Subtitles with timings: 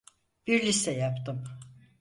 [0.47, 1.43] Bir liste yaptım.